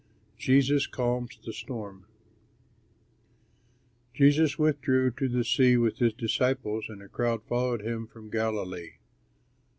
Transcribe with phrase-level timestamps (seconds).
[0.39, 2.07] JESUS CALMS THE STORM
[4.15, 8.93] Jesus withdrew to the sea with his disciples, and a crowd followed him from Galilee.